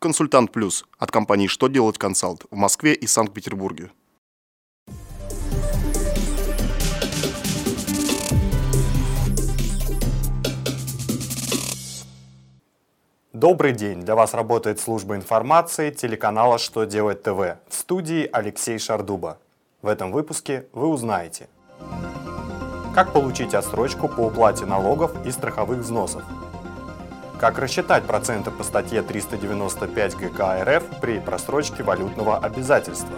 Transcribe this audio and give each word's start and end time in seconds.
Консультант 0.00 0.52
Плюс 0.52 0.84
от 0.96 1.10
компании 1.10 1.48
«Что 1.48 1.66
делать 1.66 1.98
консалт» 1.98 2.44
в 2.52 2.54
Москве 2.54 2.94
и 2.94 3.08
Санкт-Петербурге. 3.08 3.90
Добрый 13.32 13.72
день! 13.72 14.02
Для 14.02 14.14
вас 14.14 14.34
работает 14.34 14.78
служба 14.78 15.16
информации 15.16 15.90
телеканала 15.90 16.58
«Что 16.58 16.84
делать 16.84 17.24
ТВ» 17.24 17.58
в 17.68 17.74
студии 17.74 18.28
Алексей 18.32 18.78
Шардуба. 18.78 19.40
В 19.82 19.88
этом 19.88 20.12
выпуске 20.12 20.68
вы 20.72 20.86
узнаете, 20.86 21.48
как 22.94 23.12
получить 23.12 23.52
отсрочку 23.52 24.08
по 24.08 24.20
уплате 24.20 24.64
налогов 24.64 25.26
и 25.26 25.32
страховых 25.32 25.80
взносов, 25.80 26.22
как 27.38 27.58
рассчитать 27.58 28.04
проценты 28.04 28.50
по 28.50 28.64
статье 28.64 29.00
395 29.00 30.16
ГК 30.16 30.64
РФ 30.64 31.00
при 31.00 31.20
просрочке 31.20 31.84
валютного 31.84 32.36
обязательства, 32.38 33.16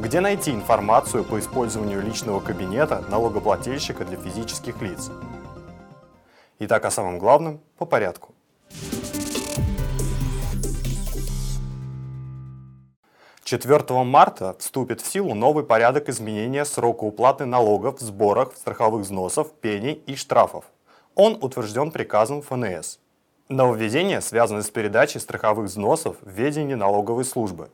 где 0.00 0.20
найти 0.20 0.50
информацию 0.50 1.22
по 1.22 1.38
использованию 1.38 2.02
личного 2.02 2.40
кабинета 2.40 3.04
налогоплательщика 3.08 4.04
для 4.04 4.16
физических 4.16 4.82
лиц. 4.82 5.10
Итак, 6.58 6.84
о 6.84 6.90
самом 6.90 7.18
главном 7.18 7.60
по 7.78 7.86
порядку. 7.86 8.34
4 13.44 14.02
марта 14.02 14.56
вступит 14.58 15.00
в 15.00 15.06
силу 15.06 15.34
новый 15.34 15.62
порядок 15.64 16.08
изменения 16.08 16.64
срока 16.64 17.04
уплаты 17.04 17.44
налогов, 17.44 18.00
сборов, 18.00 18.54
страховых 18.56 19.02
взносов, 19.02 19.52
пений 19.52 20.02
и 20.06 20.16
штрафов. 20.16 20.64
Он 21.14 21.38
утвержден 21.40 21.92
приказом 21.92 22.42
ФНС. 22.42 22.98
Нововведения 23.48 24.20
связаны 24.20 24.62
с 24.62 24.70
передачей 24.70 25.18
страховых 25.18 25.66
взносов 25.66 26.16
в 26.22 26.30
ведение 26.30 26.76
налоговой 26.76 27.24
службы. 27.24 27.70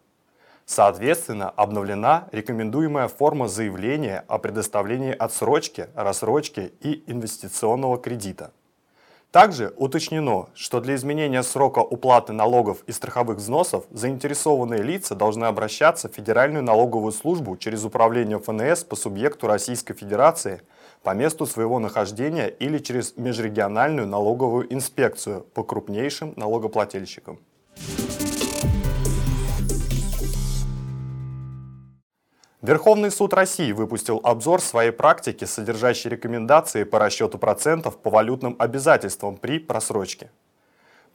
Соответственно, 0.66 1.48
обновлена 1.50 2.28
рекомендуемая 2.32 3.08
форма 3.08 3.48
заявления 3.48 4.24
о 4.26 4.38
предоставлении 4.38 5.12
отсрочки, 5.12 5.88
рассрочки 5.94 6.72
и 6.80 7.04
инвестиционного 7.06 7.98
кредита– 7.98 8.52
также 9.30 9.72
уточнено, 9.76 10.48
что 10.54 10.80
для 10.80 10.96
изменения 10.96 11.42
срока 11.42 11.80
уплаты 11.80 12.32
налогов 12.32 12.82
и 12.86 12.92
страховых 12.92 13.38
взносов 13.38 13.84
заинтересованные 13.90 14.82
лица 14.82 15.14
должны 15.14 15.44
обращаться 15.44 16.08
в 16.08 16.14
Федеральную 16.14 16.64
налоговую 16.64 17.12
службу 17.12 17.56
через 17.56 17.84
управление 17.84 18.38
ФНС 18.38 18.84
по 18.84 18.96
субъекту 18.96 19.46
Российской 19.46 19.94
Федерации 19.94 20.62
по 21.02 21.14
месту 21.14 21.46
своего 21.46 21.78
нахождения 21.78 22.48
или 22.48 22.78
через 22.78 23.16
межрегиональную 23.16 24.06
налоговую 24.06 24.72
инспекцию 24.72 25.46
по 25.54 25.62
крупнейшим 25.62 26.34
налогоплательщикам. 26.36 27.38
Верховный 32.62 33.10
суд 33.10 33.32
России 33.32 33.72
выпустил 33.72 34.20
обзор 34.22 34.60
своей 34.60 34.90
практики, 34.90 35.46
содержащий 35.46 36.10
рекомендации 36.10 36.84
по 36.84 36.98
расчету 36.98 37.38
процентов 37.38 37.96
по 37.96 38.10
валютным 38.10 38.54
обязательствам 38.58 39.38
при 39.38 39.58
просрочке. 39.58 40.30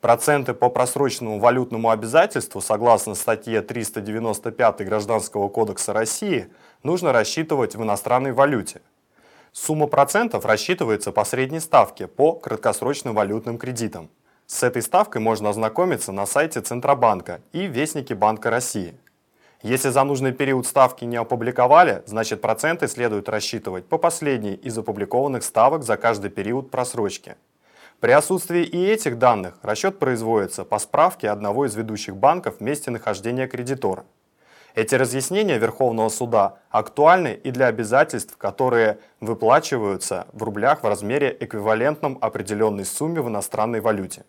Проценты 0.01 0.55
по 0.55 0.69
просроченному 0.69 1.39
валютному 1.39 1.91
обязательству, 1.91 2.61
согласно 2.61 3.13
статье 3.13 3.61
395 3.61 4.85
Гражданского 4.85 5.47
кодекса 5.49 5.93
России, 5.93 6.47
нужно 6.81 7.13
рассчитывать 7.13 7.75
в 7.75 7.83
иностранной 7.83 8.31
валюте. 8.31 8.81
Сумма 9.51 9.85
процентов 9.85 10.45
рассчитывается 10.45 11.11
по 11.11 11.25
средней 11.25 11.59
ставке 11.59 12.07
по 12.07 12.33
краткосрочным 12.33 13.13
валютным 13.13 13.59
кредитам. 13.59 14.09
С 14.47 14.63
этой 14.63 14.81
ставкой 14.81 15.21
можно 15.21 15.49
ознакомиться 15.49 16.11
на 16.11 16.25
сайте 16.25 16.61
Центробанка 16.61 17.41
и 17.51 17.67
Вестнике 17.67 18.15
Банка 18.15 18.49
России– 18.49 18.95
если 19.67 19.89
за 19.89 20.03
нужный 20.03 20.31
период 20.31 20.67
ставки 20.67 21.05
не 21.05 21.15
опубликовали, 21.15 22.03
значит 22.05 22.39
проценты 22.39 22.87
следует 22.87 23.27
рассчитывать 23.27 23.87
по 23.87 23.97
последней 23.97 24.53
из 24.53 24.77
опубликованных 24.77 25.43
ставок 25.43 25.83
за 25.83 25.97
каждый 25.97 26.29
период 26.29 26.69
просрочки. 26.69 27.35
При 27.99 28.11
отсутствии 28.11 28.63
и 28.63 28.85
этих 28.85 29.17
данных 29.17 29.55
расчет 29.63 29.97
производится 29.97 30.65
по 30.65 30.77
справке 30.77 31.29
одного 31.31 31.65
из 31.65 31.75
ведущих 31.75 32.15
банков 32.15 32.57
в 32.57 32.61
месте 32.61 32.91
нахождения 32.91 33.47
кредитора. 33.47 34.05
Эти 34.75 34.93
разъяснения 34.93 35.57
Верховного 35.57 36.09
суда 36.09 36.59
актуальны 36.69 37.39
и 37.43 37.49
для 37.49 37.65
обязательств, 37.65 38.37
которые 38.37 38.99
выплачиваются 39.19 40.27
в 40.31 40.43
рублях 40.43 40.83
в 40.83 40.87
размере 40.87 41.35
эквивалентном 41.39 42.19
определенной 42.21 42.85
сумме 42.85 43.21
в 43.21 43.29
иностранной 43.29 43.79
валюте. 43.79 44.25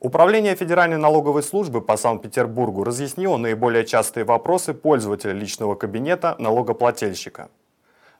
Управление 0.00 0.54
Федеральной 0.54 0.96
налоговой 0.96 1.42
службы 1.42 1.80
по 1.80 1.96
Санкт-Петербургу 1.96 2.84
разъяснило 2.84 3.36
наиболее 3.36 3.84
частые 3.84 4.22
вопросы 4.22 4.72
пользователя 4.72 5.32
личного 5.32 5.74
кабинета 5.74 6.36
налогоплательщика. 6.38 7.48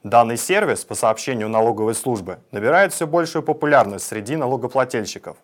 Данный 0.03 0.35
сервис 0.35 0.83
по 0.83 0.93
сообщению 0.93 1.47
налоговой 1.47 1.95
службы 1.95 2.39
набирает 2.51 2.91
все 2.91 3.07
большую 3.07 3.43
популярность 3.43 4.05
среди 4.05 4.35
налогоплательщиков. 4.35 5.37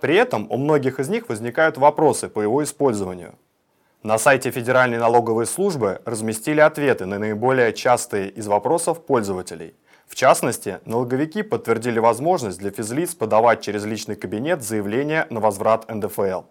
При 0.00 0.16
этом 0.16 0.46
у 0.50 0.56
многих 0.56 0.98
из 0.98 1.10
них 1.10 1.28
возникают 1.28 1.76
вопросы 1.76 2.30
по 2.30 2.40
его 2.40 2.64
использованию. 2.64 3.34
На 4.02 4.16
сайте 4.16 4.50
Федеральной 4.50 4.98
налоговой 4.98 5.44
службы 5.44 6.00
разместили 6.06 6.60
ответы 6.60 7.04
на 7.04 7.18
наиболее 7.18 7.74
частые 7.74 8.30
из 8.30 8.46
вопросов 8.46 9.04
пользователей. 9.04 9.74
В 10.12 10.14
частности, 10.14 10.78
налоговики 10.84 11.42
подтвердили 11.42 11.98
возможность 11.98 12.58
для 12.58 12.70
физлиц 12.70 13.14
подавать 13.14 13.62
через 13.62 13.86
личный 13.86 14.14
кабинет 14.14 14.62
заявление 14.62 15.26
на 15.30 15.40
возврат 15.40 15.90
НДФЛ. 15.90 16.42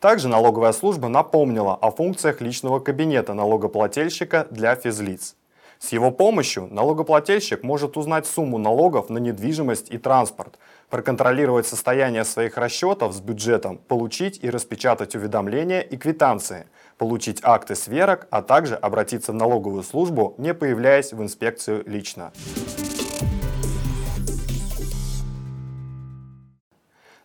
Также 0.00 0.26
налоговая 0.26 0.72
служба 0.72 1.06
напомнила 1.06 1.76
о 1.76 1.92
функциях 1.92 2.40
личного 2.40 2.80
кабинета 2.80 3.34
налогоплательщика 3.34 4.48
для 4.50 4.74
физлиц. 4.74 5.36
С 5.78 5.92
его 5.92 6.10
помощью 6.10 6.66
налогоплательщик 6.72 7.62
может 7.62 7.96
узнать 7.96 8.26
сумму 8.26 8.58
налогов 8.58 9.10
на 9.10 9.18
недвижимость 9.18 9.90
и 9.90 9.98
транспорт, 9.98 10.58
проконтролировать 10.90 11.68
состояние 11.68 12.24
своих 12.24 12.56
расчетов 12.56 13.14
с 13.14 13.20
бюджетом, 13.20 13.78
получить 13.78 14.40
и 14.42 14.50
распечатать 14.50 15.14
уведомления 15.14 15.82
и 15.82 15.96
квитанции, 15.96 16.66
получить 16.96 17.38
акты 17.44 17.76
сверок, 17.76 18.26
а 18.30 18.42
также 18.42 18.74
обратиться 18.74 19.30
в 19.30 19.36
налоговую 19.36 19.84
службу, 19.84 20.34
не 20.36 20.52
появляясь 20.52 21.12
в 21.12 21.22
инспекцию 21.22 21.84
лично. 21.86 22.32